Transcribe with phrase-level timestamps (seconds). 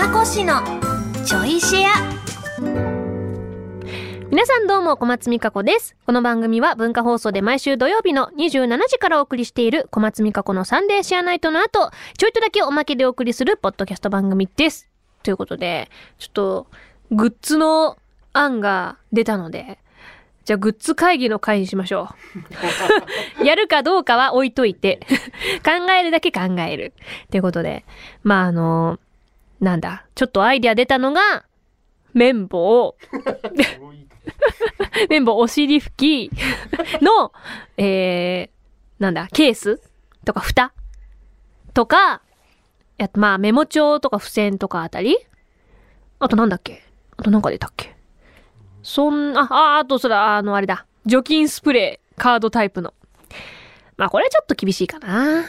[0.00, 0.62] かこしの
[1.26, 1.90] ちょいシェア
[4.30, 5.94] 皆さんどうも小松美香子です。
[6.06, 14.88] この番組は文化放送で毎週土曜日の27時からお送りしている小松美香子のサンデーシェアナイトの後、ちょいとだけおまけでお送りするポッドキャスト番組です。
[15.22, 16.66] ということで、ちょっと
[17.10, 17.98] グッズの
[18.32, 19.80] 案が出たので、
[20.46, 22.08] じゃあグッズ会議の会にしましょ
[23.38, 23.44] う。
[23.44, 25.00] やるかどうかは置いといて、
[25.62, 26.94] 考えるだけ考える。
[27.30, 27.84] ということで、
[28.22, 28.98] まああの、
[29.60, 31.44] なんだ、ちょっとアイディア出たのが、
[32.14, 32.96] 綿棒。
[35.08, 36.30] 綿棒お尻拭き。
[37.00, 37.32] の、
[37.76, 39.80] えー、なんだ、ケース？
[40.24, 40.72] とか蓋？
[41.74, 42.22] とか、
[43.14, 45.16] まあメモ帳とか付箋とかあたり？
[46.18, 46.82] あとなんだっけ？
[47.16, 47.94] あとなんか出たっけ？
[48.82, 50.86] そんな、あ、あとそれ、あの、あれだ。
[51.06, 52.94] 除菌スプレー、カードタイプの。
[53.96, 55.44] まあこれちょっと厳しいかな。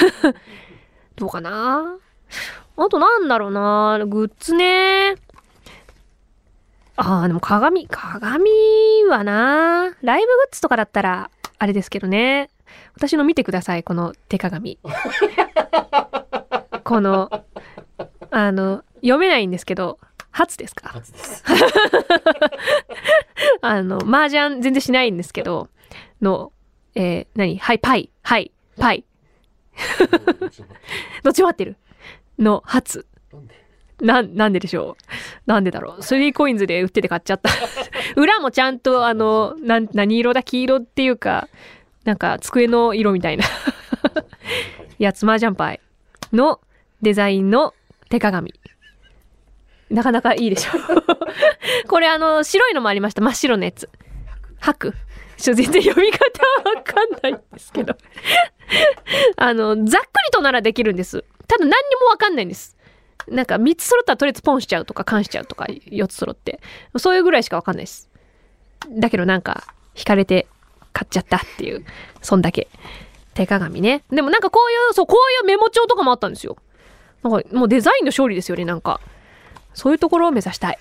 [1.16, 1.98] どうかな
[2.76, 5.14] あとなんだろうなグッズね。
[6.96, 8.50] ああ、でも鏡、鏡
[9.08, 12.50] はなライブグッズとかだったら、あれですけどね。
[12.94, 14.78] 私の見てください、この手鏡。
[16.84, 17.30] この、
[18.30, 19.98] あの、読めないんですけど、
[20.30, 20.88] 初ですか？
[20.88, 21.44] 初です。
[23.60, 25.68] あの、麻雀全然しないんですけど、
[26.20, 26.52] の、
[26.94, 27.58] えー、何？
[27.58, 29.04] はい、パイ、はい、パイ。
[31.22, 31.76] どっちも合ってる
[32.38, 33.06] の、初。
[33.32, 33.54] なんで？
[34.00, 35.04] なん、なんででしょう？
[35.46, 37.50] なんでだろう ?3 コインズで売ってて買っちゃった。
[38.16, 40.42] 裏もちゃんと、あの、なん、何色だ？
[40.42, 41.48] 黄色っていうか、
[42.04, 43.44] なんか、机の色みたいな
[44.98, 45.80] やつ、麻雀パイ
[46.32, 46.60] の
[47.00, 47.74] デザインの
[48.08, 48.54] 手鏡。
[49.90, 50.70] なかなかいいでしょ
[51.86, 53.20] これあの、白いのもありました。
[53.20, 53.88] 真っ白のやつ。
[54.58, 54.92] 白
[55.36, 56.18] ちょ全然読み方
[56.70, 57.96] はわかんないんですけど。
[59.36, 61.24] あの、ざっくりとならできるんです。
[61.52, 62.78] ただ何にもわかんないんです。
[63.28, 66.60] なんか3つ揃ったらとりあえずポンしちゃうとか缶しちゃうとか4つ揃って。
[66.96, 68.08] そういうぐらいしかわかんないです。
[68.90, 69.64] だけどなんか
[69.94, 70.46] 惹かれて
[70.94, 71.84] 買っちゃったっていう、
[72.22, 72.68] そんだけ。
[73.34, 74.02] 手鏡ね。
[74.10, 76.56] でもなんかこういう、そう、こういうメモ帳とかもあったんですよ。
[77.22, 78.98] なんかもうデザインの勝利ですよね、なんか。
[79.74, 80.78] そういうところを目指したい。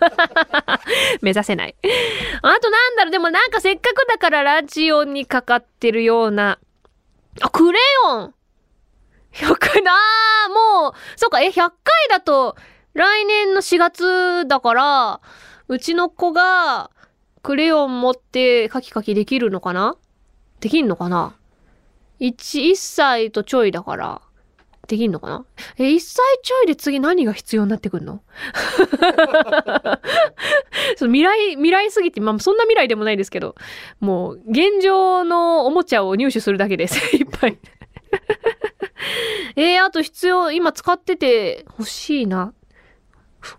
[1.22, 1.74] 目指せない。
[2.42, 6.58] あとなんだろう、でもなんかせっかくだからラジオにかかってるような、
[7.40, 8.34] あ、クレヨン
[9.34, 9.92] !100 な
[10.46, 10.48] あ
[10.82, 11.72] もう、そうか、え、100回
[12.08, 12.56] だと、
[12.94, 15.20] 来年の4月だから、
[15.68, 16.90] うちの子が、
[17.42, 19.96] クレヨン持ってカキカキできるのかな？
[20.60, 21.36] できんのかな
[22.20, 24.22] ?1、1歳とちょいだから、
[24.88, 25.44] できんのかな？
[25.76, 28.22] え、1歳ちょいで次何が必要になってくるの？
[30.96, 33.54] そう未来、未来すぎて、まあそんな未来でもないですけど、
[34.00, 37.16] もう現状のおもちゃを入手するだけです。
[37.16, 37.58] いっぱい。
[39.56, 42.52] えー、あと必要、今使ってて欲しいな。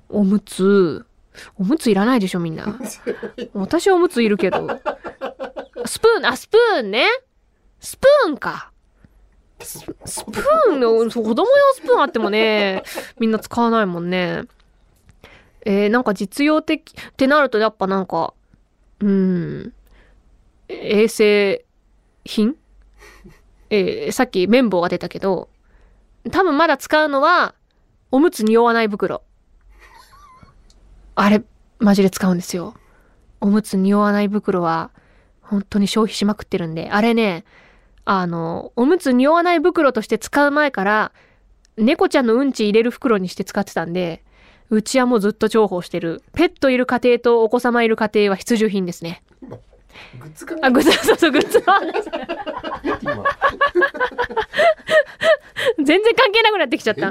[0.09, 1.05] おむつ。
[1.57, 2.79] おむついらないでしょ、みんな。
[3.53, 4.67] 私はおむついるけど。
[5.85, 7.05] スプーン、あ、スプーンね。
[7.79, 8.71] スプーンか。
[9.59, 12.83] スプーンの、子供用スプーンあってもね、
[13.19, 14.43] みんな使わないもんね。
[15.65, 18.33] えー、なんか実用的ってなるとやっぱなんか、
[18.99, 19.73] うーん、
[20.69, 21.65] 衛生
[22.23, 22.55] 品？
[23.75, 25.49] えー、さっき綿棒が出たけど、
[26.31, 27.55] 多分まだ使うのは、
[28.11, 29.23] おむつ匂わない袋。
[31.15, 31.43] あれ、
[31.79, 32.73] マジで使うんですよ。
[33.41, 34.91] おむつ匂わない袋は、
[35.41, 37.45] 本当に消費しまくってるんで、あれね、
[38.05, 41.11] あの、おむつ匂わない袋として使う前から、
[41.77, 44.23] 猫ちゃんのうんち入れる袋にして使ってたんで、
[44.69, 46.23] うちはもうずっと重宝してる。
[46.33, 49.21] ペットいる家庭とお子様いる家庭は必需品ですね。
[50.19, 51.63] グッズかあ、グッズ、そうそう、グッズ。
[55.83, 57.07] 全然関係なくなってきちゃった。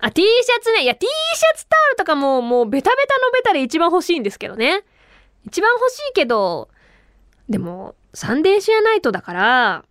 [0.00, 0.82] あ、T シャツね。
[0.82, 4.84] いや、T シャツタオルとかも、もうベタベタのベタで一番欲しいんですけどね。
[5.44, 6.68] 一番欲しいけど、
[7.48, 9.84] でも、サンデーシアナイトだから、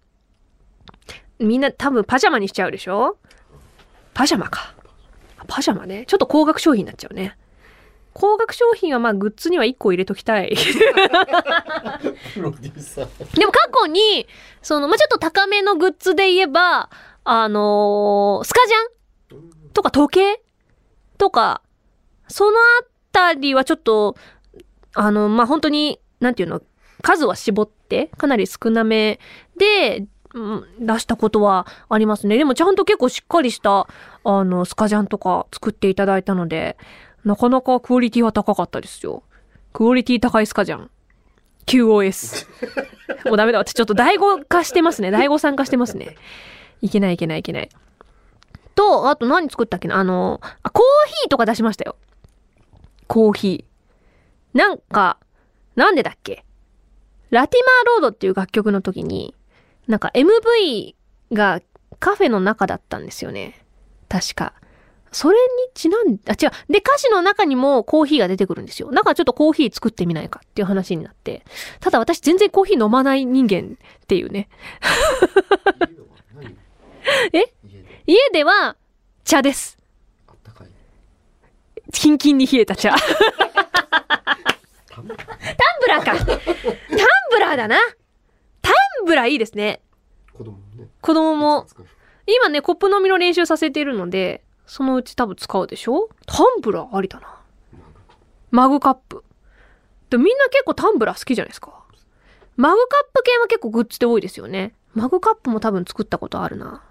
[1.39, 3.17] みんな多分パジャマにしちゃうでしょ？
[4.13, 4.73] パジャマか。
[5.47, 6.05] パジャマね。
[6.07, 7.37] ちょっと高額商品になっちゃうね。
[8.19, 10.49] 高額商品はまあグッズには1個入れときたい。
[13.35, 14.25] でも過去に、
[14.63, 16.89] その、まあ、ちょっと高めのグッズで言えば、
[17.23, 20.41] あのースカジャンとか時計
[21.19, 21.61] とか、
[22.27, 22.61] そのあ
[23.11, 24.15] たりはちょっと、
[24.95, 26.63] あの、まあ、本当に、なんていうの、
[27.03, 29.19] 数は絞って、かなり少なめ
[29.57, 32.37] で、うん出したことはありますね。
[32.37, 33.87] でもちゃんと結構しっかりした、
[34.23, 36.77] あの、スカジャンとか作っていただいたので、
[37.27, 39.21] なかなかクオリティは高かったですよ。
[39.73, 40.89] クオリティ高いスカジャン。
[41.65, 42.47] QOS。
[43.27, 43.59] もうダメだ。
[43.59, 45.11] 私ちょっと第五化してますね。
[45.11, 46.15] 第五参加してますね。
[46.81, 47.69] いけないいけないいけない。
[48.75, 49.97] と、あと何作ったっけな？
[49.97, 51.97] あの、あ、コーヒーとか出しましたよ。
[53.07, 54.57] コーヒー。
[54.57, 55.17] なんか、
[55.75, 56.45] なんでだっけ？
[57.29, 59.35] ラティマーロードっていう楽曲の時に、
[59.87, 60.95] なんか MV
[61.33, 61.61] が
[61.99, 63.65] カフェの中だったんですよね。
[64.07, 64.53] 確か。
[65.11, 65.43] それに
[65.73, 66.51] ちなんあ、違う。
[66.71, 68.91] で、歌詞の中にもコーヒーが出てくるんですよ。
[68.91, 71.43] だからちょっとコーヒー作ってみないかっていう話になって。
[71.79, 74.49] ただ私全然コーヒー飲まない人間っていうね。
[77.33, 77.45] え？
[78.05, 78.75] 家では
[79.23, 79.77] 茶です。
[80.27, 80.67] あったかい
[81.91, 82.91] キンキンに冷えた茶。
[82.91, 82.97] タ
[85.01, 86.05] ンブラー？
[86.05, 86.17] か。
[86.17, 86.37] タン
[87.31, 87.77] ブラーだな。
[88.61, 88.71] タ
[89.03, 89.81] ンブラーいいですね。
[90.33, 91.65] 子供もね子供も。
[92.29, 96.09] 今ね、コップ飲みの練習させているので、そのうち多分使うでしょ？
[96.27, 97.39] タンブラーありだな。
[98.51, 99.23] マグカップ。
[100.11, 101.71] でみんな結構タンブラー好きじゃないですか。
[102.55, 104.73] マグカップ系は結構グッズで多いですよね。
[104.93, 106.83] マグカップも多分作ったことあるな。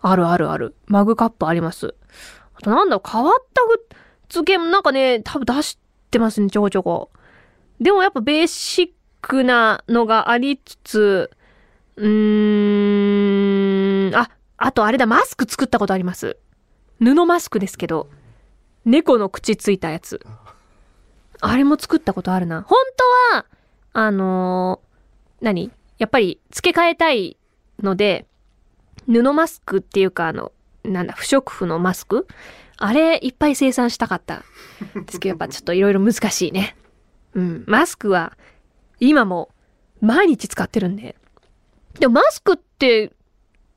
[0.00, 0.74] あるあるある。
[0.86, 1.94] マグカップあります。
[2.54, 3.96] あとなんだろう、変わったグッ
[4.28, 5.78] ズ系もなんかね、多分出し
[6.10, 7.10] てますね、ちょこちょこ。
[7.80, 8.90] でもやっぱベーシッ
[9.20, 11.30] クなのがありつつ、
[11.96, 16.36] うーん、あ、あとあれだ、マスク作ったことあります。
[17.02, 18.08] 布マスクですけど、
[18.84, 20.24] 猫の口ついたやつ。
[21.40, 22.62] あれも作ったことあるな。
[22.62, 22.78] 本
[23.32, 23.46] 当は、
[23.92, 25.72] あのー何？
[25.98, 27.36] やっぱり付け替えたい
[27.82, 28.26] ので、
[29.06, 30.52] 布マスクっていうか、あの、
[30.84, 32.28] なんだ、不織布のマスク？
[32.76, 34.44] あれいっぱい生産したかった。
[34.94, 36.76] ですけど、 やっぱちょっといろいろ難しいね。
[37.34, 37.64] うん。
[37.66, 38.36] マスクは、
[39.00, 39.50] 今も
[40.00, 41.16] 毎日使ってるんで。
[41.98, 43.12] でもマスクって、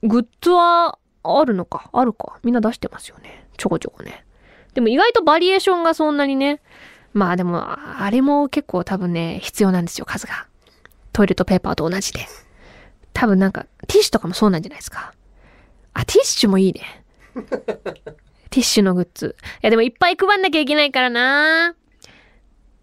[0.03, 3.47] グッズはあるのかあるかみんな出してますよね。
[3.57, 4.25] ちょこちょこね。
[4.73, 6.61] でも意外とバリエーションがそんなにね。
[7.13, 7.63] まあでも、
[7.99, 10.47] あれも結構多分ね、必要なんですよ、数が。
[11.13, 12.19] トイレットペーパーと同じで。
[13.13, 15.13] 多分なんか、ティッシュとかもそうなんじゃないですか。
[15.93, 17.05] あ、ティッシュもいいね。
[18.49, 19.37] ティッシュのグッズ。
[19.39, 21.75] いやでもいっぱい配んなきゃいけないからな。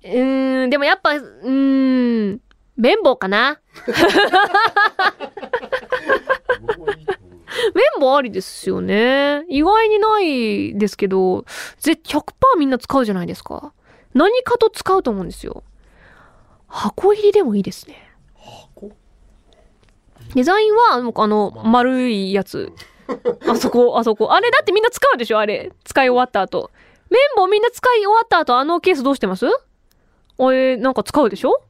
[0.05, 2.41] うーん、でもやっぱ、うーん、
[2.79, 3.61] 綿棒かな。
[7.75, 9.45] 綿棒ありですよね。
[9.49, 11.45] 意外にないですけど、
[11.79, 12.25] ぜ100%
[12.59, 13.73] みんな使うじゃないですか。
[14.15, 15.63] 何かと使うと思うんですよ。
[16.67, 17.97] 箱入りでもいいですね。
[18.35, 18.93] 箱？
[20.35, 22.73] デザインは、あの、丸いやつ。
[23.49, 24.33] あそこ、 あそこ。
[24.33, 25.39] あれだってみんな使うでしょ？
[25.39, 25.73] あれ。
[25.85, 26.71] 使い終わった後。
[27.11, 29.47] 綿棒みんな使い終わった後、あのケースどうしてます？
[30.39, 31.63] あれ、なんか使うでしょ？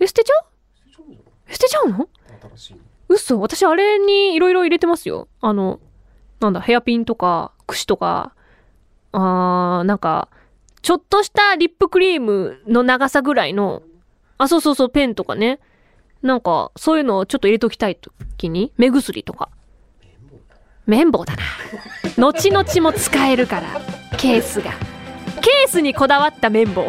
[0.00, 1.52] え、捨てちゃう？
[1.52, 2.08] 捨てちゃうの？
[2.56, 5.28] 新しいの嘘私あれにいろいろ入れてますよ。
[5.40, 5.80] あの、
[6.40, 8.34] なんだ、ヘアピンとか、櫛とか、
[9.12, 10.28] あー、なんか、
[10.82, 13.82] ちょっとしたリップクリームの長さぐらいの、
[14.38, 15.60] あ、そうそうそう、ペンとかね。
[16.22, 19.48] なんか、そういうのをちょっと入れときたいときに、目薬とか。
[20.86, 21.42] 綿棒だな。
[22.18, 23.80] 後々も使えるから、
[24.18, 24.72] ケースが。
[25.40, 26.86] ケースにこだわった綿棒。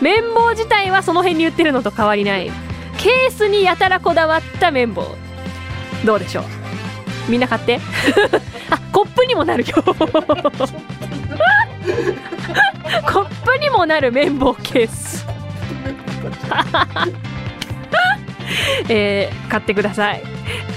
[0.00, 2.50] 綿棒自体はその辺に売ってるのと変わりない。
[2.98, 5.06] ケースにやたらこだわった綿棒。
[6.04, 6.44] どうでしょう？
[7.30, 7.80] みんな買って。
[8.70, 9.74] あコップにもなるよ。
[9.84, 9.90] コ
[13.20, 15.26] ップにもなる綿棒ケース。
[18.88, 20.22] えー買ってください。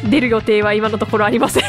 [0.10, 1.64] 出る予定は今のところありません。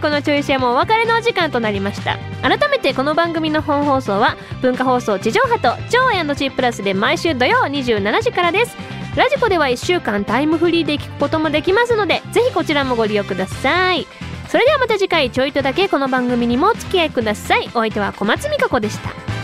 [0.00, 2.18] このチョイシェアもお別れのお時間となりました。
[2.42, 8.76] 改めてこの番組の本放送は文化放送地上波と超 &C プラスで毎週土曜27時からです。
[9.16, 14.06] ラジコでは1週間タイムフリーで聞くこともできますのでぜひこちらもご利用ください。
[14.48, 17.68] それではまた次回ちょいとだけこの番組にもお付き合いください。
[17.74, 19.37] お相手は小松美香子でした。